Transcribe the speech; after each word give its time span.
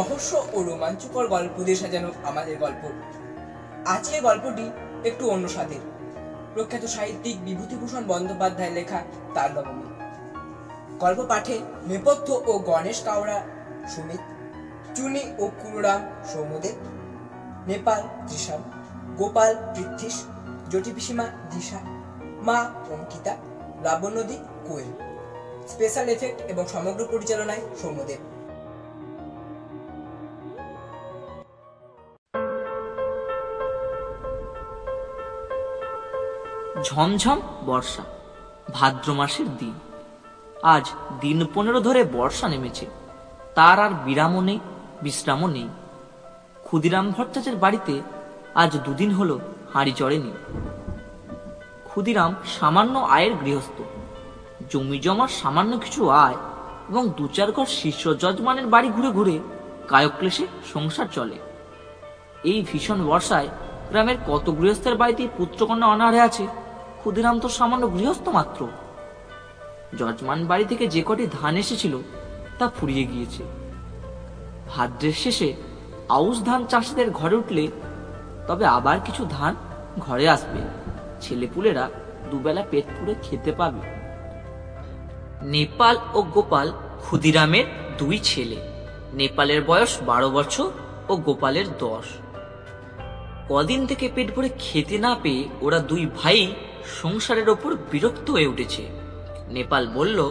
রহস্য 0.00 0.32
ও 0.52 0.58
রোমাঞ্চকর 0.62 1.26
গল্প 1.26 1.56
দিয়ে 1.66 1.78
সাজানো 1.82 2.10
আমাদের 2.24 2.56
গল্প। 2.58 2.82
আজকের 3.86 4.20
গল্পটি 4.22 4.66
একটু 5.08 5.24
অন্য 5.30 5.48
স্বাদের। 5.48 5.82
প্রখ্যাত 6.54 6.84
সাহিত্যিক 6.84 7.36
বিভূতিভূষণ 7.44 8.02
বন্দ্যোপাধ্যায় 8.06 8.72
লেখা 8.78 9.00
তার 9.34 9.50
নবমী 9.56 9.86
গল্প 11.00 11.20
পাঠে 11.28 11.56
নেপথ্য 11.86 12.28
ও 12.46 12.52
গণেশ 12.58 12.98
কাওড়া, 13.02 13.38
সুমিত, 13.88 14.22
চুনি 14.96 15.22
ও 15.38 15.44
কুরুরাম 15.60 16.00
সৌমদেব 16.32 16.76
নেপাল 17.66 18.00
ত্রিশাল 18.26 18.60
গোপাল 19.16 19.50
পৃথ্বীশ 19.74 20.16
জ্যোতিপিসীমা 20.70 21.26
দিশা, 21.50 21.80
মা 22.46 22.58
অঙ্কিতা 22.90 23.34
লাবণ্যদী 23.84 24.36
কোয়েল। 24.66 24.90
স্পেশাল 25.72 26.06
এফেক্ট 26.08 26.38
এবং 26.52 26.64
সমগ্র 26.72 27.00
পরিচালনায় 27.12 27.62
সৌম্যদেব। 27.82 28.20
ঝমঝম 36.84 37.38
বর্ষা, 37.66 38.02
ভাদ্র 38.72 39.12
মাসের 39.12 39.56
দিন। 39.56 39.74
আজ 40.62 40.90
দিন 41.20 41.46
পনেরো 41.54 41.80
ধরে 41.80 42.04
বর্ষা 42.04 42.48
নেমেছে। 42.48 42.86
তার 43.54 43.78
আর 43.80 43.90
বিরামও 44.04 44.40
নেই, 44.40 44.60
বিশ্রামও 45.02 45.46
নেই। 45.46 45.68
ক্ষুদিরাম 46.64 47.10
ভট্টাচার্যের 47.10 47.56
বাড়িতে 47.56 48.00
আজ 48.54 48.76
দুদিন 48.76 49.10
হলো 49.10 49.40
হাঁড়ি 49.74 49.92
চড়েনি। 49.92 50.32
ক্ষুদিরাম 51.84 52.34
সামান্য 52.60 52.98
আয়ের 52.98 53.34
গৃহস্থ। 53.34 53.82
জমি 54.70 54.98
জমার 54.98 55.28
সামান্য 55.28 55.78
কিছু 55.78 56.10
আয় 56.10 56.36
এবং 56.88 57.08
দু 57.16 57.28
চার 57.28 57.52
ঘর 57.52 57.66
শীর্ষ 57.66 58.02
যজমানের 58.18 58.66
বাড়ি 58.66 58.88
ঘুরে 58.88 59.10
ঘুরে 59.10 59.38
কায়ক্লেশে 59.88 60.46
সংসার 60.72 61.06
চলে। 61.12 61.38
এই 62.44 62.64
ভীষণ 62.72 63.06
বর্ষায় 63.06 63.48
গ্রামের 63.90 64.16
কত 64.26 64.50
গৃহস্থের 64.60 64.94
বাড়িতে 64.94 65.28
পুত্রকন্যা 65.36 65.86
অনাহারে 65.86 66.20
আছে 66.20 66.46
ক্ষুদিরাম 67.00 67.40
তো 67.40 67.48
সামান্য 67.48 67.94
গৃহস্থ 67.94 68.28
মাত্র। 68.28 68.68
যজমান 69.98 70.46
বাড়ি 70.46 70.64
থেকে 70.64 70.86
যে 70.86 71.02
কটি 71.06 71.26
ধান 71.40 71.56
এসেছিল, 71.56 71.98
তা 72.58 72.68
ফুরিয়ে 72.68 73.04
গিয়েছে। 73.04 73.42
ভাদ্রের 74.68 75.12
শেষে 75.12 75.54
আউশ 76.08 76.42
ধান 76.42 76.66
চাষিদের 76.66 77.10
ঘরে 77.10 77.36
উঠলে, 77.36 77.68
তবে 78.46 78.64
আবার 78.66 78.98
কিছু 79.04 79.26
ধান 79.30 79.54
ঘরে 79.98 80.28
আসবে। 80.28 80.60
ছেলেপুলেরা 81.20 81.90
দুবেলা 82.30 82.62
পেট 82.70 82.84
পুড়ে 82.84 83.14
খেতে 83.22 83.52
পাবে। 83.52 83.82
নেপাল 85.42 85.96
ও 86.14 86.22
গোপাল 86.22 86.72
ক্ষুদিরামের 87.00 87.64
দুই 87.98 88.18
ছেলে। 88.18 88.56
নেপালের 89.12 89.64
বয়স 89.64 89.98
বারো 90.06 90.30
বছর 90.30 90.70
ও 91.08 91.16
গোপালের 91.16 91.64
দশ। 91.78 92.06
কদিন 93.48 93.86
থেকে 93.86 94.10
পেট 94.14 94.34
ভরে 94.34 94.50
খেতে 94.58 94.98
না 94.98 95.16
পেয়ে 95.22 95.48
ওরা 95.60 95.78
দুই 95.78 96.06
ভাই 96.22 96.54
সংসারের 97.02 97.48
ওপর 97.48 97.74
বিরক্ত 97.74 98.30
হয়ে 98.30 98.46
উঠেছে। 98.46 98.82
নেপাল 99.48 99.88
বলল 99.88 100.30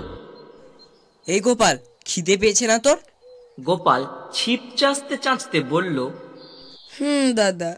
এই 1.28 1.40
গোপাল 1.40 1.78
খিদে 2.06 2.38
পেয়েছে 2.38 2.68
না 2.68 2.80
তোর? 2.80 2.98
গোপাল 3.60 4.06
ছিপ 4.34 4.60
চাঁচতে 4.78 5.18
চাঁচতে 5.18 5.62
বলল 5.62 6.10
হুম 7.00 7.34
দাদা। 7.34 7.78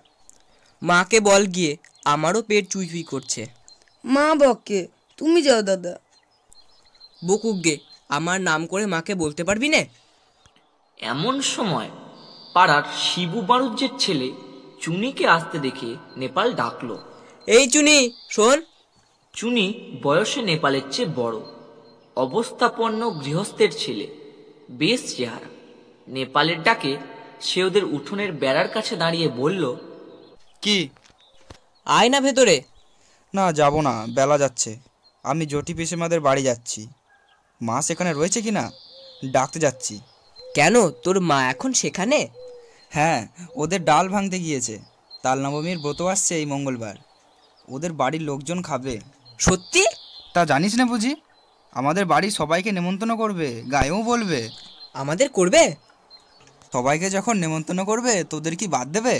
মাকে 0.81 1.19
বল 1.19 1.45
গিয়ে 1.45 1.77
আমারও 2.05 2.41
পেট 2.41 2.69
চুই 2.69 2.87
চুই 2.87 3.03
করছে। 3.03 3.45
মা 4.05 4.35
বকে 4.35 4.87
তুমি 5.17 5.41
যাও 5.41 5.61
দাদা। 5.61 5.99
বকুক 7.27 7.63
গে 7.63 7.77
আমার 8.09 8.41
নাম 8.41 8.67
করে 8.67 8.85
মাকে 8.85 9.15
বলতে 9.15 9.43
পারবি 9.43 9.69
না? 9.69 9.77
এমন 10.99 11.41
সময় 11.41 11.89
পাড়ার 12.53 12.83
শিবু 12.97 13.41
বাড়ুজ্যের 13.41 13.89
ছেলে 13.99 14.31
চুনিকে 14.81 15.27
আসতে 15.27 15.59
দেখে 15.59 15.95
নেপাল 16.17 16.53
ডাকলো 16.53 17.10
এই 17.47 17.67
চুনি 17.67 18.11
শোন। 18.29 18.61
চুনি 19.33 19.97
বয়সে 20.03 20.41
নেপালের 20.41 20.81
চেয়ে 20.91 21.09
বড় 21.15 21.37
অবস্থাপন্ন 22.15 23.19
গৃহস্থের 23.19 23.71
ছেলে 23.77 24.07
বেশ 24.69 25.17
চেহারা। 25.17 25.49
নেপালের 26.07 26.63
ডাকে 26.63 26.97
সে 27.41 27.63
ওদের 27.63 27.83
উঠোনের 27.83 28.31
বেড়ার 28.31 28.67
কাছে 28.67 28.95
দাঁড়িয়ে 28.95 29.27
বলল 29.27 29.75
কি? 30.61 30.89
আয় 31.85 32.09
না 32.09 32.21
ভেতরে। 32.21 32.61
না 33.33 33.51
যাব 33.51 33.81
না 33.81 34.05
বেলা 34.09 34.37
যাচ্ছে। 34.37 34.79
আমি 35.23 35.45
জটি 35.45 35.73
পিসেমাদের 35.73 36.19
বাড়ি 36.19 36.43
যাচ্ছি। 36.43 36.87
মা 37.61 37.81
সেখানে 37.81 38.13
রয়েছে 38.13 38.41
কি 38.41 38.51
না? 38.51 38.71
ডাকতে 39.31 39.59
যাচ্ছি। 39.59 39.99
কেন? 40.55 40.89
তোর 40.89 41.19
মা 41.19 41.49
এখন 41.49 41.73
সেখানে? 41.73 42.27
হ্যাঁ 42.89 43.27
ওদের 43.55 43.83
ডাল 43.83 44.09
ভাঙতে 44.09 44.39
গিয়েছে। 44.39 44.79
তাল 45.23 45.39
নবমীর 45.39 45.79
ব্রত 45.79 46.01
আসছে 46.01 46.35
এই 46.35 46.45
মঙ্গলবার। 46.45 46.95
ওদের 47.71 47.91
বাড়ির 47.93 48.21
লোকজন 48.21 48.61
খাবে। 48.61 48.99
সত্যি? 49.39 49.83
তা 50.33 50.41
জানিস 50.45 50.75
না 50.75 50.85
বুঝি? 50.85 51.15
আমাদের 51.71 52.05
বাড়ির 52.05 52.31
সবাইকে 52.31 52.71
নেমন্তন্ন 52.71 53.13
করবে 53.15 53.47
গায়েও 53.71 53.99
বলবে। 54.03 54.49
আমাদের 54.93 55.29
করবে? 55.29 55.63
সবাইকে 56.73 57.09
যখন 57.09 57.35
নেমন্তন্ন 57.37 57.81
করবে 57.85 58.13
তোদের 58.23 58.55
কি 58.55 58.67
বাদ 58.67 58.87
দেবে? 58.91 59.15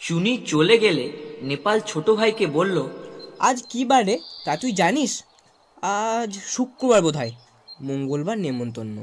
চুনি 0.00 0.32
চলে 0.46 0.78
গেলে 0.78 1.04
নেপাল 1.42 1.80
ছোট 1.80 2.10
ভাইকে 2.10 2.46
বলল 2.46 2.76
আজ 3.38 3.56
কি 3.68 3.84
বারে 3.84 4.14
তা 4.44 4.56
তুই 4.56 4.72
জানিস? 4.72 5.12
আজ 5.82 6.30
শুক্রবার 6.46 7.02
বোধ 7.02 7.16
হয় 7.16 7.32
মঙ্গলবার 7.80 8.38
নেমন্তন্ন। 8.38 8.96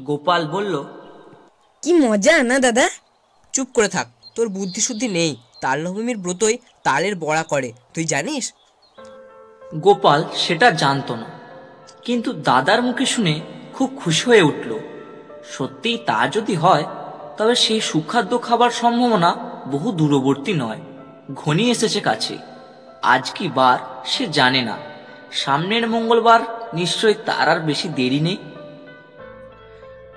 গোপাল 0.00 0.42
বলল 0.48 0.74
কি 1.82 1.90
মজা 1.92 2.42
না 2.42 2.58
দাদা? 2.58 2.86
চুপ 3.52 3.68
করে 3.74 3.88
থাক 3.88 4.06
তোর 4.34 4.48
বুদ্ধি 4.48 4.80
শুদ্ধি 4.80 5.08
নেই। 5.08 5.36
তাল 5.60 5.88
নবমীর 5.88 6.18
ব্রতই 6.18 6.58
তালের 6.82 7.16
বড়া 7.16 7.42
করে। 7.42 7.72
তুই 7.94 8.04
জানিস? 8.04 8.52
গোপাল 9.74 10.24
সেটা 10.34 10.70
জানতো 10.70 11.16
না। 11.16 11.24
কিন্তু 12.04 12.32
দাদার 12.32 12.82
মুখে 12.82 13.06
শুনে 13.06 13.40
খুব 13.74 14.00
খুশি 14.04 14.30
হয়ে 14.30 14.42
উঠল। 14.42 14.78
সত্যিই 15.44 15.98
তা 16.06 16.28
যদি 16.28 16.54
হয়, 16.54 16.84
তবে 17.36 17.54
সেই 17.54 17.80
সুখাদ্য 17.80 18.42
খাবার 18.42 18.70
সম্ভাবনা 18.70 19.36
বহু 19.70 19.92
দূরবর্তী 19.92 20.52
নয়। 20.52 20.80
ঘনিয়ে 21.34 21.70
এসেছে 21.70 22.00
কাছে। 22.00 22.38
আজ 23.02 23.30
কি 23.30 23.48
বার 23.48 23.78
সে 24.04 24.26
জানে 24.26 24.62
না। 24.62 24.78
সামনের 25.32 25.88
মঙ্গলবার 25.88 26.70
নিশ্চয় 26.74 27.14
তার 27.14 27.48
আর 27.48 27.60
বেশি 27.60 27.88
দেরি 27.88 28.20
নেই। 28.20 28.36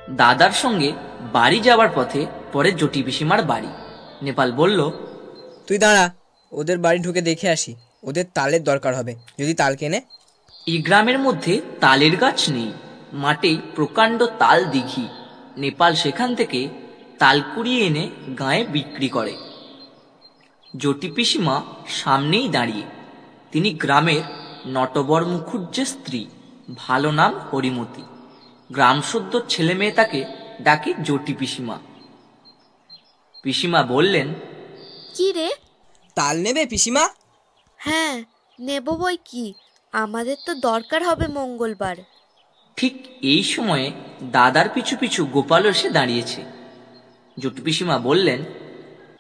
দাদার 0.10 0.52
সঙ্গে 0.52 0.94
বাড়ি 1.34 1.60
যাবার 1.60 1.88
পথে 1.96 2.26
পরে 2.54 2.72
জটি 2.72 3.04
পিসিমার 3.04 3.44
বাড়ি। 3.44 3.68
নেপাল 4.22 4.52
বলল 4.52 4.92
তুই 5.68 5.78
দাঁড়া 5.78 6.12
ওদের 6.52 6.78
বাড়ি 6.78 7.00
ঢুকে 7.00 7.22
দেখে 7.22 7.50
আসি। 7.50 7.76
ওদের 8.04 8.26
তালের 8.34 8.64
দরকার 8.64 8.96
হবে। 8.96 9.16
যদি 9.40 9.54
তাল 9.54 9.76
কেনে। 9.76 10.02
এই 10.68 10.82
গ্রামের 10.82 11.20
মধ্যে 11.20 11.62
তালের 11.80 12.18
গাছ 12.18 12.50
নেই। 12.50 12.72
মাঠে 13.14 13.58
প্রকাণ্ড 13.76 14.26
তাল 14.26 14.66
দিঘি। 14.66 15.08
নেপাল 15.58 15.96
সেখান 15.96 16.36
থেকে 16.36 16.70
তাল 17.20 17.42
কুড়িয়ে 17.56 17.86
এনে 17.86 18.10
গায়ে 18.40 18.68
বিক্রি 18.68 19.10
করে। 19.10 19.38
জটি 20.78 21.12
পিসিমা 21.12 21.62
সামনেই 21.88 22.50
দাঁড়িয়ে। 22.50 22.84
তিনি 23.52 23.70
গ্রামের 23.72 24.22
নটবর 24.68 25.26
মুখুজ্জের 25.26 25.86
স্ত্রী। 25.86 26.26
ভালো 26.76 27.12
নাম 27.12 27.38
হরিমতি। 27.38 28.04
গ্রাম 28.72 29.02
সদ্য 29.02 29.42
ছেলে 29.50 29.74
মেয়ে 29.74 29.92
তাকে 29.92 30.26
ডাকে 30.62 30.94
জটি 31.02 31.34
পিসিমা। 31.34 31.80
পিসিমা 33.44 33.84
বললেন 33.84 34.34
কি 35.14 35.32
রে? 35.32 35.52
তাল 36.16 36.42
নেবে 36.42 36.66
পিসিমা? 36.66 37.10
হ্যাঁ 37.78 38.24
নেব 38.60 38.90
বই 38.90 39.18
কি? 39.26 39.54
আমাদের 39.94 40.38
তো 40.46 40.56
দরকার 40.56 41.04
হবে 41.04 41.28
মঙ্গলবার। 41.28 41.98
ঠিক 42.78 42.94
এই 43.22 43.44
সময়ে 43.44 43.92
দাদার 44.32 44.70
পিছু 44.74 44.98
পিছু 44.98 45.26
গোপাল 45.26 45.66
এসে 45.66 45.90
দাঁড়িয়েছে। 45.90 46.42
জটু 47.40 47.64
পিসিমা 47.64 47.98
বললেন 47.98 48.40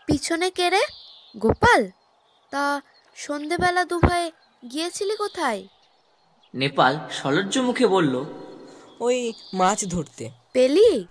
পিছনে 0.07 0.49
কে 0.49 0.69
রে? 0.69 0.81
গোপাল? 1.37 1.89
তা 2.51 2.81
সন্ধেবেলা 3.15 3.85
দুভাই 3.85 4.31
গিয়েছিলি 4.71 5.15
কোথায়? 5.15 5.67
নেপাল 6.53 6.99
সলজ্জ 7.11 7.57
মুখে 7.57 7.87
বলল 7.87 8.25
ওই 8.99 9.33
মাছ 9.53 9.85
ধরতে। 9.85 10.29
পেলি? 10.53 11.07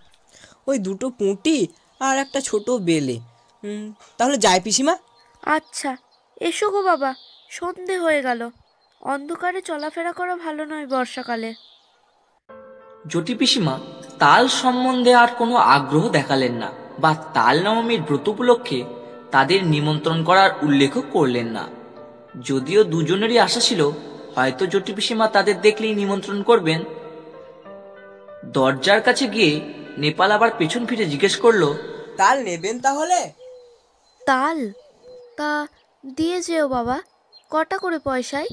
ওই 0.67 0.79
দুটো 0.79 1.11
পুঁটি 1.11 1.67
আর 2.01 2.19
একটা 2.19 2.41
ছোট 2.41 2.71
বেলে। 2.71 3.17
হুম, 3.65 3.93
তাহলে 4.19 4.37
যাই 4.37 4.61
পিসিমা। 4.61 4.97
আচ্ছা 5.43 5.97
এসো 6.41 6.71
গো 6.71 6.83
বাবা 6.83 7.15
সন্ধে 7.51 7.99
হয়ে 7.99 8.23
গেল। 8.23 8.51
অন্ধকারে 9.01 9.61
চলাফেরা 9.63 10.13
করা 10.13 10.37
ভালো 10.37 10.65
নয় 10.65 10.87
বর্ষাকালে। 10.87 11.55
জটি 13.07 13.35
পিসিমা 13.35 13.79
তাল 14.19 14.49
সম্বন্ধে 14.49 15.15
আর 15.15 15.29
কোনো 15.39 15.57
আগ্রহ 15.57 16.09
দেখালেন 16.09 16.53
না 16.53 16.73
বা 16.99 17.15
তাল 17.35 17.63
নবমীর 17.63 18.03
ব্রত 18.03 18.29
উপলক্ষে 18.29 18.85
তাদের 19.31 19.65
নিমন্ত্রণ 19.65 20.25
করার 20.25 20.51
উল্লেখও 20.63 21.03
করলেন 21.13 21.47
না। 21.47 21.69
যদিও 22.41 22.85
দুজনেরই 22.85 23.39
আশা 23.39 23.61
ছিল 23.61 23.91
হয়তো 24.37 24.67
জটি 24.67 24.93
পিসিমা 24.93 25.29
তাদের 25.29 25.61
দেখলেই 25.61 25.95
নিমন্ত্রণ 25.95 26.43
করবেন। 26.43 26.85
দরজার 28.45 29.01
কাছে 29.01 29.29
গিয়ে 29.29 29.61
নেপাল 29.99 30.31
আবার 30.31 30.51
পেছন 30.59 30.87
ফিরে 30.87 31.05
জিজ্ঞেস 31.05 31.37
করল 31.37 31.75
তাল 32.17 32.43
নেবেন 32.43 32.81
তাহলে? 32.81 33.33
তাল? 34.27 34.73
তা 35.37 35.67
দিয়ে 36.17 36.43
যেও 36.43 36.69
বাবা 36.69 37.03
কটা 37.51 37.79
করে 37.79 37.99
পয়সায়? 37.99 38.49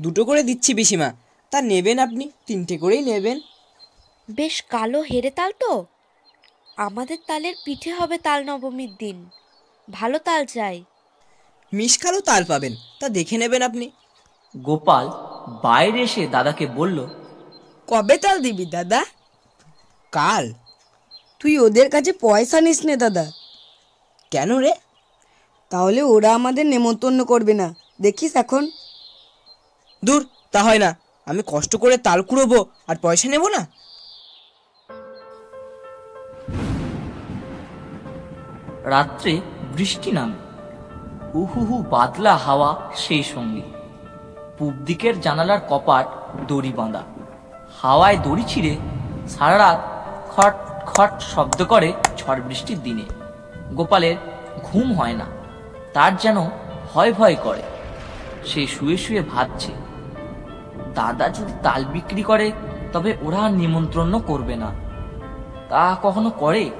দুটো 0.00 0.24
করে 0.24 0.42
দিচ্ছি 0.42 0.74
পিসিমা। 0.74 1.12
তা 1.50 1.62
নেবেন 1.62 1.98
আপনি 1.98 2.30
তিনটে 2.46 2.78
করেই 2.78 3.02
নেবেন। 3.02 3.40
বেশ 4.30 4.62
কালো 4.62 5.00
হেরে 5.00 5.30
তাল 5.30 5.52
তো। 5.60 5.86
আমাদের 6.76 7.18
তালের 7.26 7.54
পিঠে 7.64 7.90
হবে 7.94 8.18
তাল 8.18 8.44
নবমীর 8.44 8.92
দিন। 8.98 9.30
ভালো 9.90 10.18
তাল 10.18 10.46
চাই। 10.46 10.84
মিশকালো 11.72 12.20
তাল 12.20 12.44
পাবেন 12.44 12.76
তা 13.00 13.08
দেখে 13.08 13.38
নেবেন 13.38 13.62
আপনি। 13.62 13.90
গোপাল 14.56 15.08
বাইরে 15.62 16.00
এসে 16.02 16.26
দাদাকে 16.26 16.66
বলল 16.66 16.98
কবে 17.88 18.16
তাল 18.18 18.42
দিবি 18.42 18.66
দাদা? 18.66 19.04
কাল। 20.12 20.52
তুই 21.40 21.58
ওদের 21.58 21.90
কাছে 21.90 22.12
পয়সা 22.12 22.60
নিস 22.60 22.84
নে 22.84 22.96
দাদা। 22.96 23.32
কেন 24.30 24.56
রে? 24.56 24.72
তাহলে 25.74 26.02
ওরা 26.02 26.34
আমাদের 26.34 26.66
নেমন্তন্ন 26.66 27.24
করবে 27.24 27.54
না। 27.54 27.74
দেখিস 28.00 28.36
এখন। 28.36 28.70
দূর 30.04 30.26
তা 30.52 30.62
হয় 30.62 30.78
না। 30.78 30.96
আমি 31.26 31.42
কষ্ট 31.46 31.76
করে 31.76 31.96
তাল 31.96 32.22
কুড়োবো 32.22 32.66
আর 32.86 32.96
পয়সা 33.02 33.28
নেব 33.28 33.48
না। 33.48 33.66
রাত্রে 38.84 39.40
বৃষ্টি 39.76 40.12
নামে। 40.12 40.32
উহুহু 41.34 41.82
বাদলা 41.82 42.36
হাওয়া 42.36 42.90
সেই 42.96 43.22
সঙ্গে। 43.22 43.62
পূব 44.58 44.72
দিকের 44.72 45.20
জানালার 45.20 45.58
কপাট 45.70 46.06
দড়ি 46.48 46.72
বাঁধা। 46.72 47.02
হাওয়ায় 47.82 48.16
দড়ি 48.16 48.42
ছিঁড়ে 48.48 48.76
সারা 49.28 49.58
রাত 49.58 49.80
খট 50.30 50.54
খট 50.86 51.22
শব্দ 51.22 51.64
করে 51.64 51.92
ঝড় 52.16 52.40
বৃষ্টির 52.40 52.82
দিনে। 52.82 53.02
গোপালের 53.74 54.16
ঘুম 54.62 54.92
হয় 54.94 55.12
না। 55.12 55.43
তার 55.94 56.16
যেন 56.16 56.36
ভয় 56.94 57.12
ভয় 57.12 57.36
করে। 57.42 57.62
সে 58.44 58.66
শুয়ে 58.66 58.96
শুয়ে 58.96 59.22
ভাবছে, 59.22 59.72
দাদা 60.94 61.28
যদি 61.28 61.52
তাল 61.62 61.84
বিক্রি 61.84 62.22
করে, 62.22 62.52
তবে 62.92 63.16
ওরা 63.22 63.50
নিমন্ত্রণ 63.50 64.20
করবে 64.20 64.56
না। 64.56 64.70
তা 65.68 65.96
কখনো 66.02 66.30
করে? 66.30 66.70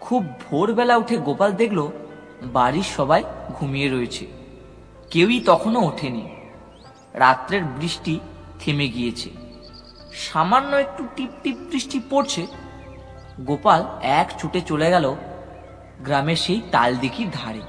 খুব 0.00 0.26
ভোরবেলা 0.40 0.96
উঠে 0.96 1.16
গোপাল 1.16 1.52
দেখল, 1.52 1.88
বাড়ির 2.42 2.82
সবাই 2.82 3.24
ঘুমিয়ে 3.54 3.88
রয়েছে। 3.88 4.26
কেউই 5.10 5.40
তখনও 5.40 5.80
ওঠেনি। 5.80 6.36
রাত্রের 7.14 7.64
বৃষ্টি 7.64 8.20
থেমে 8.58 8.88
গিয়েছে। 8.88 9.30
সামান্য 10.12 10.76
একটু 10.76 11.06
টিপ 11.16 11.30
টিপ 11.42 11.56
বৃষ্টি 11.70 12.00
পড়ছে 12.10 12.46
গোপাল 13.40 13.98
এক 14.02 14.38
ছুটে 14.38 14.60
চলে 14.60 14.90
গেল 14.90 15.14
গ্রামের 16.00 16.36
সেই 16.36 16.62
তালদিঘির 16.72 17.30
ধারে। 17.30 17.60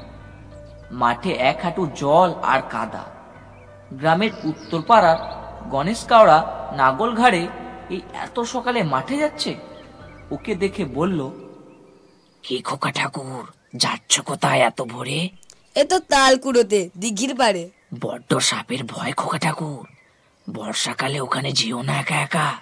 মাঠে 0.92 1.32
এক 1.32 1.60
হাঁটু 1.64 1.90
জল 1.96 2.34
আর 2.44 2.62
কাদা। 2.62 3.04
গ্রামের 3.92 4.32
উত্তর 4.44 4.82
পাড়ার 4.82 5.18
গণেশ 5.70 6.06
কাওড়া 6.06 6.70
নাগল 6.76 7.16
ঘাড়ে 7.16 7.48
এই 7.90 8.02
এত 8.14 8.40
সকালে 8.40 8.84
মাঠে 8.84 9.18
যাচ্ছে? 9.18 9.56
ওকে 10.32 10.56
দেখে 10.56 10.86
বলল 10.86 11.30
কে 12.44 12.62
খোকা 12.62 12.92
ঠাকুর 12.92 13.54
যাচ্ছ 13.76 14.20
কোথায় 14.20 14.60
এত 14.60 14.82
ভোরে? 14.82 15.30
এ 15.76 15.84
তো 15.84 16.00
তাল 16.00 16.38
কুড়োতে 16.38 16.90
দিঘির 17.00 17.36
পাড়ে। 17.36 17.70
বড্ড 18.02 18.38
সাপের 18.38 18.84
ভয় 18.84 19.12
খোকা 19.12 19.38
ঠাকুর 19.38 19.88
বর্ষাকালে 20.54 21.20
ওখানে 21.20 21.52
যেও 21.52 21.82
না 21.82 21.94
একা 22.00 22.16
একা। 22.16 22.58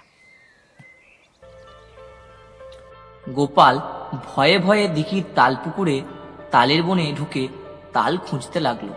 গোপাল 3.32 3.80
ভয়ে 4.26 4.58
ভয়ে 4.58 4.88
দিঘির 4.88 5.24
তাল 5.34 5.56
পুকুরে 5.64 6.02
তালের 6.50 6.82
বনে 6.82 7.12
ঢুকে 7.18 7.48
তাল 7.92 8.16
খুঁজতে 8.16 8.60
লাগল। 8.60 8.88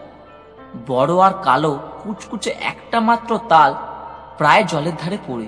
বড় 0.88 1.18
আর 1.18 1.34
কালো 1.44 1.80
কুচকুচে 2.04 2.50
একটা 2.50 3.00
মাত্র 3.00 3.40
তাল 3.50 3.74
প্রায় 4.38 4.64
জলের 4.64 4.96
ধারে 5.02 5.18
পড়ে। 5.28 5.48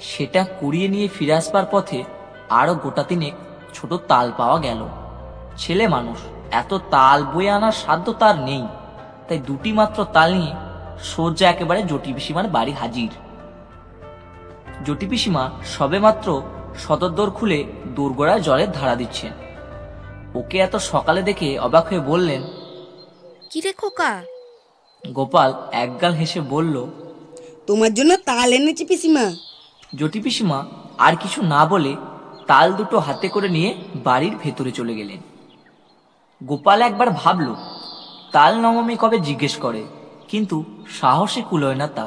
সেটা 0.00 0.44
কুড়িয়ে 0.60 0.88
নিয়ে 0.88 1.08
ফিরে 1.08 1.34
আসবার 1.34 1.64
পথে 1.70 2.04
আরও 2.50 2.74
গোটা 2.74 3.02
তিনেক 3.02 3.34
ছোট 3.74 3.92
তাল 3.92 4.32
পাওয়া 4.36 4.58
গেল। 4.58 4.88
ছেলে 5.56 5.88
মানুষ, 5.88 6.18
এত 6.50 6.74
তাল 6.90 7.24
বয়ে 7.24 7.50
আনার 7.50 7.72
সাধ্য 7.72 8.12
তার 8.12 8.38
নেই। 8.38 8.66
তাই 9.28 9.38
দুটি 9.38 9.72
মাত্র 9.72 10.04
তাল 10.04 10.34
নিয়ে 10.34 10.54
সোজা 11.02 11.50
একেবারে 11.50 11.82
জটি 11.82 12.12
পিসিমার 12.12 12.48
বাড়ি 12.48 12.72
হাজির। 12.72 13.08
জটি 14.84 15.06
পিসিমা 15.06 15.50
সবেমাত্র 15.64 16.42
সদর 16.78 17.30
খুলে 17.30 17.64
দোরগোড়ায় 17.96 18.40
জলের 18.40 18.72
ধারা 18.72 18.96
দিচ্ছেন। 18.96 19.32
ওকে 20.34 20.58
এত 20.58 20.76
সকালে 20.76 21.22
দেখে 21.22 21.58
অবাক 21.58 21.86
হয়ে 21.86 22.00
বললেন 22.00 22.42
কিরে 23.50 23.72
খোকা? 23.72 24.22
গোপাল 25.12 25.54
একগাল 25.72 26.12
হেসে 26.12 26.40
বলল 26.40 26.86
তোমার 27.66 27.94
জন্য 27.94 28.16
তাল 28.16 28.52
এনেছি 28.52 28.84
পিসিমা। 28.84 29.32
জটি 29.94 30.20
পিসিমা 30.20 30.66
আর 30.98 31.16
কিছু 31.16 31.42
না 31.42 31.66
বলে 31.66 31.96
তাল 32.46 32.72
দুটো 32.72 32.98
হাতে 32.98 33.28
করে 33.28 33.48
নিয়ে 33.48 33.74
বাড়ির 34.04 34.36
ভেতরে 34.42 34.70
চলে 34.70 34.94
গেলেন। 34.94 35.18
গোপাল 36.46 36.82
একবার 36.82 37.10
ভাবল 37.10 37.54
তাল 38.32 38.60
নবমী 38.60 38.96
কবে 38.96 39.18
জিজ্ঞেস 39.18 39.56
করে 39.56 39.84
কিন্তু 40.28 40.64
সাহসে 41.00 41.42
কুলোয় 41.50 41.74
না 41.74 41.86
তা। 41.86 42.06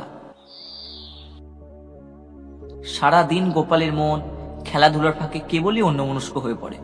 সারা 2.86 3.24
দিন 3.24 3.52
গোপালের 3.52 3.94
মন 3.94 4.22
খেলাধুলার 4.68 5.16
ফাঁকে 5.19 5.40
কেবলই 5.50 5.81
অন্যমনস্ক 5.81 6.38
হয়ে 6.38 6.62
পড়ে। 6.62 6.78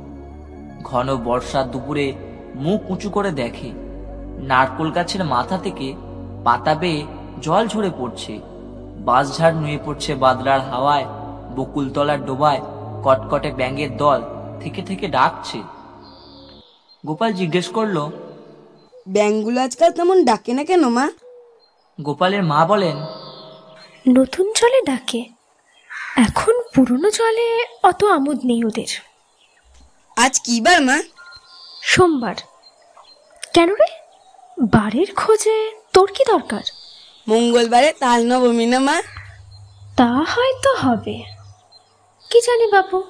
ঘন 0.84 1.08
বর্ষার 1.18 1.66
দুপুরে 1.72 2.06
মুখ 2.56 2.82
উঁচু 2.92 3.10
করে 3.10 3.32
দেখে 3.32 3.70
নারকোল 4.50 4.90
গাছের 4.92 5.24
মাথা 5.24 5.58
থেকে 5.58 5.88
পাতা 6.44 6.74
বেয়ে 6.76 7.02
জল 7.42 7.64
ঝরে 7.68 7.92
পড়ছে 8.00 8.34
বাঁশঝাড় 9.08 9.56
নুয়ে 9.56 9.80
পড়ছে 9.86 10.12
বাদলার 10.16 10.62
হাওয়ায় 10.62 11.06
বকুলতলার 11.56 12.20
ডোবায় 12.26 12.62
কটকটে 13.04 13.50
ব্যাঙের 13.52 13.92
দল 13.98 14.20
থেকে 14.62 14.82
থেকে 14.82 15.06
ডাকছে। 15.08 15.60
গোপাল 17.06 17.32
জিজ্ঞেস 17.34 17.68
করল 17.68 17.98
ব্যাংগুলো 19.08 19.58
আজকাল 19.62 19.92
তেমন 19.92 20.18
ডাকে 20.26 20.52
না 20.54 20.64
কেন 20.64 20.84
মা? 20.90 21.06
গোপালের 22.02 22.44
মা 22.44 22.60
বলেন 22.66 22.98
নতুন 24.10 24.46
জলে 24.58 24.80
ডাকে 24.82 25.22
এখন 26.18 26.53
পুরনো 26.76 27.10
জলে 27.10 27.66
অত 27.84 28.04
আমোদ 28.04 28.40
নেই 28.46 28.64
ওদের। 28.64 28.86
আজ 30.18 30.40
কি 30.40 30.62
বার 30.62 30.82
মা? 30.82 31.02
সোমবার। 31.82 32.36
কেন 33.54 33.70
রে? 33.70 33.86
বাড়ির 34.62 35.14
খোঁজে 35.16 35.72
তোর 35.94 36.12
কি 36.12 36.24
দরকার? 36.32 36.62
মঙ্গলবারে 37.28 37.94
তাল 38.00 38.26
নবমী 38.26 38.66
না 38.66 38.80
মা? 38.80 39.02
তা 39.98 40.06
হয়তো 40.06 40.74
হবে। 40.74 41.24
কি 42.32 42.42
জানি 42.42 42.72
বাবু 42.72 43.04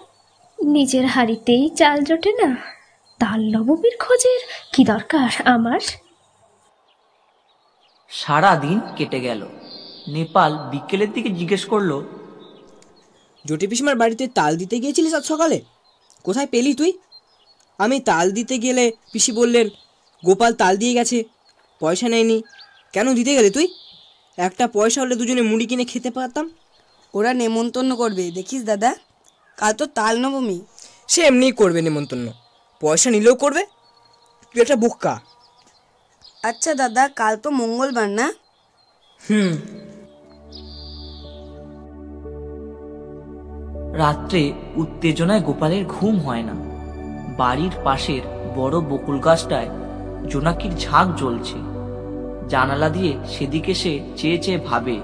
নিজের 0.64 1.06
হাড়িতেই 1.06 1.70
চাল 1.70 2.04
জোটে 2.04 2.32
না 2.32 2.56
তাল 3.20 3.40
নবমীর 3.40 3.98
খোঁজের 4.00 4.40
কি 4.74 4.84
দরকার 4.84 5.48
আমার? 5.48 5.80
সারা 8.10 8.56
দিন 8.56 8.80
কেটে 8.96 9.20
গেল। 9.20 9.48
নেপাল 10.08 10.58
বিকেলের 10.58 11.14
দিকে 11.14 11.30
জিজ্ঞেস 11.30 11.66
করল 11.66 12.04
জটি 13.46 13.68
পিসিমার 13.68 13.96
বাড়িতে 13.96 14.28
তাল 14.28 14.58
দিতে 14.58 14.80
গিয়েছিলিস 14.80 15.14
আজ 15.14 15.26
সকালে? 15.26 15.62
কোথায় 16.24 16.48
পেলি 16.48 16.74
তুই? 16.74 16.98
আমি 17.78 18.00
তাল 18.00 18.32
দিতে 18.32 18.58
গেলে 18.58 18.92
পিসি 19.12 19.32
বললেন 19.32 19.70
গোপাল 20.26 20.54
তাল 20.54 20.78
দিয়ে 20.78 20.94
গেছে 20.94 21.24
পয়সা 21.80 22.10
নেয়নি। 22.10 22.44
কেন 22.94 23.14
দিতে 23.14 23.36
গেলে 23.36 23.50
তুই? 23.50 23.68
একটা 24.38 24.68
পয়সা 24.68 25.02
হলে 25.02 25.16
দুজনে 25.16 25.42
মুড়ি 25.42 25.66
কিনে 25.66 25.86
খেতে 25.86 26.12
পারতাম। 26.12 26.52
ওরা 27.14 27.34
নেমন্তন্ন 27.34 27.96
করবে 27.96 28.32
দেখিস 28.32 28.64
দাদা। 28.64 28.96
কাল 29.58 29.74
তো 29.74 29.86
তাল 29.86 30.20
নবমী। 30.20 30.62
সে 31.08 31.22
এমনিই 31.22 31.52
করবে 31.52 31.82
নেমন্তন্ন। 31.82 32.32
পয়সা 32.82 33.10
নিলেও 33.10 33.36
করবে। 33.36 33.66
তুই 34.54 34.62
একটা 34.62 34.76
বোকা। 34.76 35.20
আচ্ছা 36.44 36.74
দাদা 36.74 37.08
কাল 37.08 37.38
তো 37.38 37.50
মঙ্গলবার 37.50 38.10
না? 38.10 38.34
হুম 39.30 39.58
রাত্রে 44.02 44.54
উত্তেজনায় 44.76 45.42
গোপালের 45.42 45.86
ঘুম 45.86 46.16
হয় 46.20 46.44
না। 46.44 46.56
বাড়ির 47.38 47.72
পাশের 47.84 48.24
বড় 48.56 48.76
বকুল 48.82 49.20
গাছটায় 49.20 49.70
জোনাকির 50.30 50.74
ঝাঁক 50.80 51.08
জ্বলছে। 51.16 51.58
জানালা 52.50 52.90
দিয়ে 52.90 53.14
সেদিকে 53.28 53.74
সে 53.74 53.94
চেয়ে 54.16 54.38
চেয়ে 54.38 54.60
ভাবে, 54.68 54.96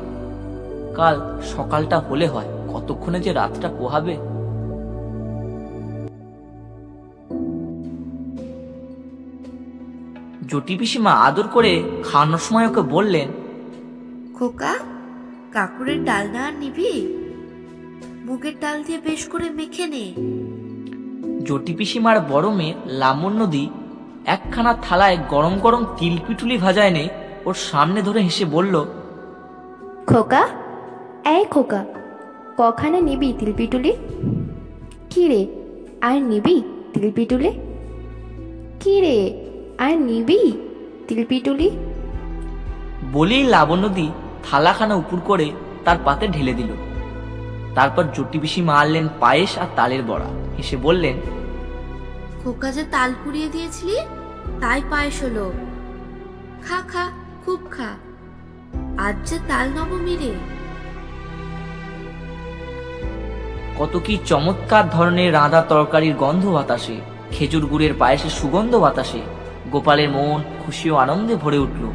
কাল 0.95 1.15
সকালটা 1.55 1.99
হলে 1.99 2.27
হয়, 2.27 2.49
কতক্ষণে 2.73 3.19
যে 3.19 3.31
রাতটা 3.33 3.69
পোহাবে? 3.79 4.15
জটি 10.49 10.73
পিসিমা 10.79 11.11
আদর 11.27 11.47
করে 11.47 11.71
খাওয়ানোর 12.03 12.37
সময় 12.37 12.67
ওকে 12.67 12.81
বললেন, 12.81 13.27
খোকা, 14.37 14.73
কাকুরের 15.51 15.99
ডালনা 16.03 16.43
নিবি? 16.51 17.18
মুগের 18.29 18.55
ডাল 18.61 18.77
দিয়ে 18.83 18.99
বেশ 19.07 19.21
করে 19.27 19.47
মেখে 19.49 19.85
নে। 19.87 20.03
জটি 21.47 21.73
পিসিমার 21.77 22.17
বড় 22.31 22.47
মেয়ে 22.49 22.73
লামন 23.01 23.33
নদী 23.41 23.63
একখানা 24.25 24.73
থালায় 24.85 25.17
গরম 25.29 25.55
গরম 25.59 25.85
তিল 25.97 26.15
পিটুলি 26.27 26.57
ভাজা 26.57 26.83
এনে 26.85 27.05
ওর 27.45 27.53
সামনে 27.69 28.01
ধরে 28.01 28.19
হেসে 28.21 28.45
বলল 28.45 28.75
খোকা? 30.07 30.43
এই 31.35 31.43
খোকা 31.45 31.85
কখানে 32.57 33.01
নিবি 33.01 33.33
তিলপিটুলি 33.39 33.93
কি 35.09 35.23
রে 35.27 35.41
আর 36.01 36.17
নিবি 36.21 36.55
তিলপিটুলি 36.93 37.51
কি 38.79 38.95
রে 39.01 39.17
আর 39.77 39.93
নিবি 40.09 40.39
তিলপিটুলি 41.07 41.69
বলেই 43.11 43.43
লাবণ্যদি 43.43 44.07
থালাখানা 44.43 44.95
উপুর 44.95 45.19
করে 45.25 45.51
তার 45.85 45.97
পাতে 46.05 46.27
ঢেলে 46.27 46.53
দিল। 46.53 46.71
তারপর 47.75 48.03
জটি 48.03 48.39
পিসিমা 48.39 48.73
মারলেন 48.73 49.07
পায়েস 49.19 49.57
আর 49.57 49.67
তালের 49.75 50.03
বড়া। 50.03 50.29
হেসে 50.57 50.77
বললেন 50.77 51.15
খোকা 52.43 52.71
যে 52.71 52.83
তাল 52.91 53.13
পুড়িয়ে 53.23 53.49
দিয়েছিলি 53.49 53.97
তাই 54.61 54.81
পায়েস 54.89 55.23
হলো। 55.23 55.53
খা 56.67 56.81
খা 56.93 57.11
খুব 57.45 57.59
খা। 57.71 57.89
আজ 58.97 59.15
যে 59.29 59.39
তাল 59.47 59.69
নবমী 59.69 60.17
রে। 60.17 60.33
কত 63.77 63.99
কি 64.05 64.17
চমৎকার 64.25 64.89
ধরনের 64.89 65.33
রাঁধা 65.33 65.61
তরকারির 65.61 66.15
গন্ধ 66.15 66.45
বাতাসে 66.47 66.97
খেজুর 67.31 67.65
গুড়ের 67.65 67.93
পায়েসের 67.99 68.29
সুগন্ধ 68.29 68.75
বাতাসে 68.75 69.21
গোপালের 69.71 70.09
মন 70.09 70.43
খুশি 70.65 70.91
ও 70.91 70.95
আনন্দে 70.95 71.35
ভরে 71.35 71.57
উঠল। 71.57 71.91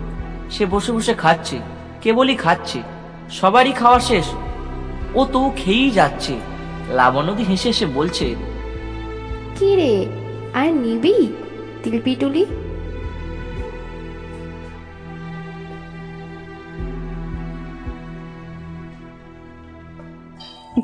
সে 0.51 0.67
বসে 0.67 0.93
বসে 0.93 1.15
খাচ্ছে 1.15 1.59
কেবলই 2.01 2.35
খাচ্ছে 2.35 2.83
সবারই 3.31 3.73
খাওয়া 3.73 4.01
শেষ। 4.01 4.27
ও 5.15 5.23
তো 5.25 5.41
খেয়েই 5.57 5.91
যাচ্ছে। 5.91 6.35
লাবণ্যদি 6.89 7.45
হেসে 7.45 7.69
হেসে 7.69 7.87
বলছে 7.87 8.27
কি 9.59 9.71
রে 9.77 9.95
আর 10.55 10.69
নিবি 10.75 11.17
তিলপিটুলি? 11.83 12.45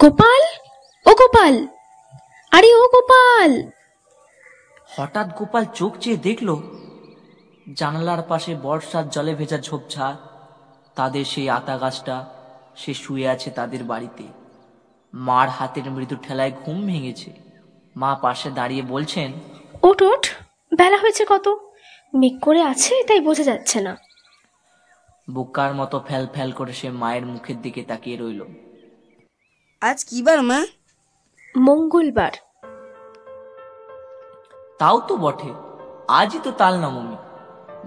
গোপাল 0.00 0.42
ও 1.06 1.12
গোপাল 1.14 1.54
আরে 2.52 2.70
ও 2.74 2.84
গোপাল! 2.94 3.50
হঠাৎ 4.90 5.28
গোপাল 5.38 5.64
চোখ 5.74 5.92
চেয়ে 5.98 6.16
দেখল 6.16 6.48
জানালার 7.76 8.22
পাশে 8.22 8.52
বর্ষার 8.54 9.04
জলে 9.10 9.34
ভেজা 9.34 9.58
ঝোপঝাড় 9.58 10.16
তাদের 10.96 11.24
সেই 11.24 11.48
আতা 11.50 11.74
গাছটা 11.78 12.16
সে 12.76 12.94
শুয়ে 12.94 13.28
আছে 13.28 13.50
তাদের 13.50 13.84
বাড়িতে। 13.84 14.24
মার 15.14 15.48
হাতের 15.48 15.90
মৃদু 15.90 16.16
ঠেলায় 16.22 16.52
ঘুম 16.64 16.86
ভেঙেছে। 16.86 17.32
মা 17.96 18.14
পাশে 18.14 18.50
দাঁড়িয়ে 18.50 18.82
বলছেন 18.82 19.32
ওঠ 19.82 20.02
ওঠ 20.02 20.28
বেলা 20.76 20.96
হয়েছে 20.96 21.24
কত। 21.28 21.48
মেঘ 22.14 22.40
করে 22.40 22.62
আছে 22.62 23.04
তাই 23.08 23.20
বোঝা 23.20 23.42
যাচ্ছে 23.42 23.80
না। 23.80 23.96
বোকার 25.30 25.74
মতো 25.74 26.04
ফ্যাল 26.06 26.26
ফ্যাল 26.32 26.52
করে 26.52 26.72
সে 26.72 26.90
মায়ের 26.90 27.26
মুখের 27.26 27.62
দিকে 27.62 27.82
তাকিয়ে 27.82 28.16
রইল। 28.16 28.44
আজ 29.80 30.04
কি 30.04 30.22
বার 30.22 30.42
মা? 30.42 30.66
মঙ্গলবার। 31.58 32.32
তাও 34.78 35.00
তো 35.00 35.16
বটে 35.16 35.52
আজই 36.08 36.38
তো 36.42 36.50
তাল 36.50 36.80
নবমী। 36.80 37.16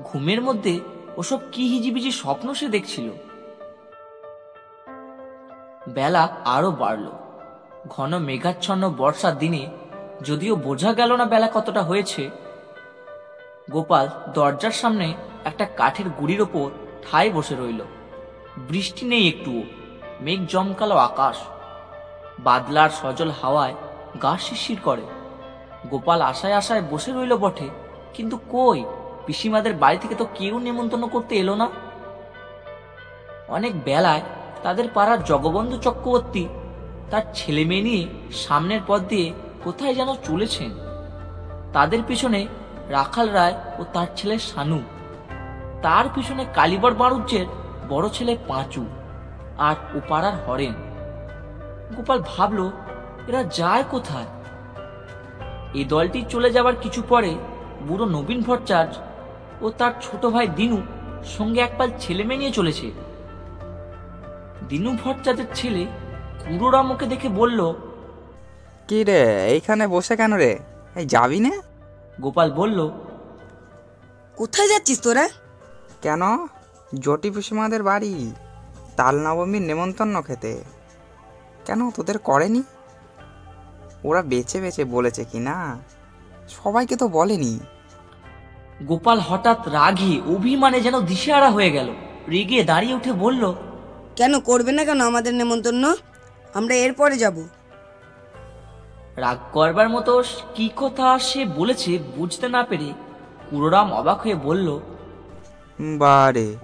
ঘুমের 0.04 0.42
মধ্যে 0.42 0.80
ওসব 1.18 1.40
কি 1.52 1.68
হিজিবিজি 1.68 2.12
স্বপ্ন 2.12 2.54
সে 2.54 2.68
দেখছিল? 2.68 3.12
বেলা 5.90 6.24
আরও 6.46 6.72
বাড়ল। 6.72 7.06
ঘন 7.90 8.12
মেঘাচ্ছন্ন 8.18 8.84
বর্ষার 8.98 9.38
দিনে 9.38 9.64
যদিও 10.22 10.56
বোঝা 10.56 10.94
গেল 10.94 11.12
না 11.16 11.26
বেলা 11.26 11.50
কতটা 11.54 11.82
হয়েছে, 11.82 12.30
গোপাল 13.72 14.06
দরজার 14.34 14.72
সামনে 14.72 15.14
একটা 15.46 15.66
কাঠের 15.66 16.08
গুড়ির 16.10 16.42
ওপর 16.42 16.68
ঠায় 17.06 17.32
বসে 17.32 17.56
রইল। 17.56 17.82
বৃষ্টি 18.58 19.06
নেই 19.06 19.28
একটুও, 19.28 19.62
মেঘ 20.22 20.40
জমকালো 20.48 20.96
আকাশ। 20.96 21.38
বাদলার 22.40 22.90
সজল 22.90 23.32
হাওয়ায় 23.42 23.76
গা 24.24 24.38
শিরশির 24.38 24.80
করে। 24.84 25.06
গোপাল 25.90 26.22
আশায় 26.22 26.54
আশায় 26.54 26.82
বসে 26.92 27.12
রইল 27.12 27.34
বটে, 27.38 27.70
কিন্তু 28.14 28.38
কই, 28.52 28.84
পিসিমাদের 29.26 29.74
বাড়ি 29.74 29.98
থেকে 29.98 30.16
তো 30.16 30.26
কেউ 30.36 30.60
নেমন্তন্ন 30.60 31.08
করতে 31.08 31.36
এলো 31.36 31.56
না? 31.56 31.68
অনেক 33.48 33.84
বেলায় 33.84 34.22
তাদের 34.64 34.88
পাড়ার 34.94 35.24
জগবন্ধু 35.24 35.78
চক্রবর্তী 35.78 36.48
তার 37.12 37.22
ছেলে 37.34 37.66
মেয়ে 37.66 37.82
নিয়ে 37.82 38.08
সামনের 38.32 38.82
পথ 38.88 39.02
দিয়ে 39.02 39.34
কোথায় 39.64 39.96
যেন 39.96 40.16
চলেছেন। 40.24 40.72
তাদের 41.74 42.04
পিছনে 42.08 42.48
রাখাল 42.90 43.30
রায় 43.30 43.54
ও 43.80 43.84
তার 43.94 44.08
ছেলে 44.16 44.40
শানু। 44.40 44.80
তার 45.82 46.06
পিছনে 46.16 46.46
কালীবর 46.54 46.94
বাড়ুজ্যের 46.94 47.46
বড় 47.90 48.10
ছেলে 48.10 48.38
পাঁচু 48.48 48.86
আর 49.58 49.76
ও 49.96 50.00
পাড়ার 50.10 50.36
হরেন। 50.48 50.74
গোপাল 51.96 52.20
ভাবল, 52.26 52.72
এরা 53.28 53.44
যায় 53.44 53.84
কোথায়? 53.92 54.26
এই 55.74 55.86
দলটি 55.86 56.26
চলে 56.30 56.50
যাবার 56.52 56.76
কিছু 56.76 57.02
পরে 57.10 57.36
বুড়ো 57.88 58.06
নবীন 58.06 58.42
ভট্টাচার্য 58.42 58.94
ও 59.62 59.70
তার 59.70 59.92
ছোট 60.02 60.26
ভাই 60.26 60.48
দিনু 60.48 60.82
সঙ্গে 61.38 61.60
একপাল 61.62 61.90
ছেলে 62.00 62.24
মেয়ে 62.24 62.40
নিয়ে 62.40 62.52
চলেছে। 62.52 62.92
দিনু 64.70 64.98
ভট্টাচার্যের 65.04 65.46
ছেলে 65.56 65.86
কুড়োরামকে 66.40 67.06
দেখে 67.06 67.30
বলল 67.30 67.74
কি 68.88 69.04
রে 69.04 69.46
এইখানে 69.46 69.88
বসে 69.88 70.16
কেন 70.16 70.34
রে? 70.34 70.60
এই 70.96 71.06
যাবি 71.06 71.40
না? 71.40 71.62
গোপাল 72.22 72.52
বলল 72.52 72.90
কোথায় 74.36 74.68
যাচ্ছিস 74.68 75.02
তোরা? 75.02 75.30
কেন? 76.02 76.22
জটি 77.00 77.32
পিসিমাদের 77.32 77.84
বাড়ি। 77.84 78.34
তাল 78.98 79.20
নবমীর 79.20 79.62
নেমন্তন্ন 79.62 80.22
খেতে। 80.22 80.64
কেন 81.66 81.92
তোদের 81.92 82.18
করেনি? 82.18 82.64
ওরা 84.04 84.22
বেছে 84.22 84.62
বেছে 84.62 84.84
বলেছে 84.86 85.26
কি 85.26 85.40
না? 85.40 85.78
সবাইকে 86.50 86.96
তো 86.96 87.08
বলেনি। 87.08 87.60
গোপাল 88.84 89.20
হঠাৎ 89.20 89.68
রাগে 89.68 90.22
অভিমানে 90.28 90.82
যেন 90.82 91.00
দিশেহারা 91.02 91.50
হয়ে 91.52 91.72
গেল। 91.72 91.94
রেগে 92.32 92.64
দাঁড়িয়ে 92.64 92.94
উঠে 92.94 93.14
বলল 93.14 93.56
কেন 94.16 94.40
করবে 94.40 94.72
না 94.72 94.86
কেন 94.86 95.02
আমাদের 95.02 95.34
নেমন্তন্ন? 95.34 95.96
আমরা 96.54 96.76
এরপরে 96.76 97.18
যাব। 97.18 97.38
রাগ 99.16 99.38
করবার 99.54 99.90
মতো 99.90 100.24
কি 100.56 100.70
কথা 100.76 101.20
সে 101.20 101.46
বলেছে 101.46 102.00
বুঝতে 102.16 102.48
না 102.48 102.64
পেরে 102.64 102.94
কুড়োরাম 103.50 103.94
অবাক 103.94 104.20
হয়ে 104.22 104.36
বলল 104.36 104.80
বারে 105.98 106.56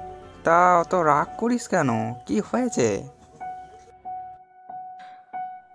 তা 0.44 0.80
অত 0.80 0.96
রাগ 0.96 1.28
করিস 1.38 1.68
কেন? 1.68 1.90
কি 2.26 2.40
হয়েছে? 2.40 2.88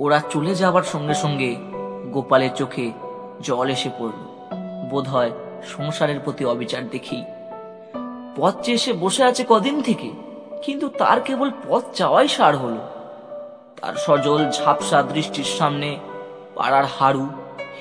ওরা 0.01 0.21
চলে 0.31 0.55
যাবার 0.55 0.83
সঙ্গে 0.83 1.15
সঙ্গে 1.15 1.57
গোপালের 2.13 2.53
চোখে 2.55 2.93
জল 3.41 3.71
এসে 3.71 3.91
পড়ল। 3.99 4.21
বোধ 4.91 5.09
হয় 5.09 5.31
সংসারের 5.63 6.21
প্রতি 6.21 6.45
অবিচার 6.45 6.83
দেখি 6.89 7.19
পথ 8.37 8.55
চেয়ে 8.63 8.75
এসে 8.75 8.93
বসে 8.93 9.23
আছে 9.25 9.45
কদিন 9.49 9.83
থেকে? 9.83 10.24
কিন্তু 10.65 10.89
তার 10.89 11.21
কেবল 11.21 11.51
পথ 11.69 11.85
চাওয়াই 11.95 12.29
সার 12.29 12.57
হলো। 12.57 12.83
তার 13.81 13.95
সজল 13.95 14.51
ঝাপসা 14.51 15.03
দৃষ্টির 15.03 15.49
সামনে 15.59 15.97
পাড়ার 16.55 16.85
হাড়ু, 16.85 17.27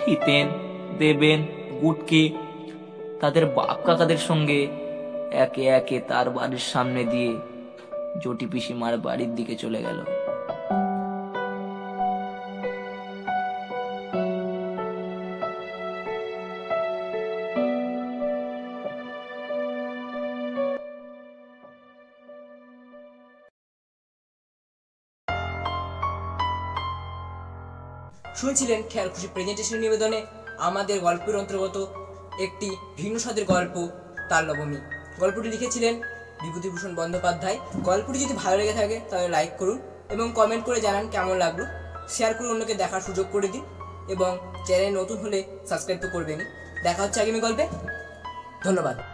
হিতেন, 0.06 0.48
দেবেন, 0.98 1.40
গুটকে, 1.82 2.30
তাদের 3.22 3.46
বাপ 3.46 3.78
কাকাদের 3.86 4.18
সঙ্গে 4.18 4.68
একে 5.32 5.64
একে 5.66 6.00
তার 6.08 6.30
বাড়ির 6.30 6.66
সামনে 6.74 7.04
দিয়ে 7.04 7.32
জটি 8.20 8.46
পিসিমার 8.46 8.98
বাড়ির 8.98 9.36
দিকে 9.36 9.56
চলে 9.56 9.82
গেল। 9.82 10.00
শুনছিলেন 28.36 28.84
খেয়াল 28.90 29.10
খুশি 29.10 29.28
প্রেজেন্টেশন 29.28 29.78
নিবেদনে 29.78 30.26
আমাদের 30.60 31.00
গল্পের 31.00 31.36
অন্তর্গত 31.36 31.78
একটি 32.40 32.76
ভিন্ন 32.98 33.18
স্বাদের 33.18 33.46
গল্প 33.46 33.90
তাল 34.30 34.46
নবমী 34.46 34.78
গল্পটি 35.20 35.50
লিখেছিলেন 35.50 36.02
বিভূতিভূষণ 36.44 36.96
বন্দ্যোপাধ্যায়। 36.96 37.60
গল্পটি 37.84 38.20
যদি 38.20 38.34
ভালো 38.34 38.58
লেগে 38.58 38.74
থাকে, 38.74 39.00
তাহলে 39.10 39.28
লাইক 39.28 39.52
করুন 39.58 39.80
এবং 40.10 40.32
কমেন্ট 40.36 40.66
করে 40.66 40.82
জানান 40.82 41.08
কেমন 41.10 41.38
লাগল। 41.38 41.66
শেয়ার 42.10 42.34
করুন 42.34 42.52
অন্যকে 42.52 42.74
দেখার 42.74 43.02
সুযোগ 43.02 43.26
করে 43.32 43.48
দিন 43.48 43.64
এবং 44.10 44.38
চ্যানেল 44.66 45.00
নতুন 45.00 45.18
হলে 45.18 45.44
সাবস্ক্রাইব 45.70 46.00
তো 46.02 46.08
করবেনই। 46.08 46.46
দেখা 46.84 47.04
হচ্ছে 47.04 47.22
আগামী 47.22 47.40
গল্পে। 47.40 47.68
ধন্যবাদ। 48.64 49.13